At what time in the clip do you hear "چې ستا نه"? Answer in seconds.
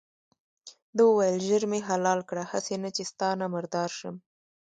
2.95-3.45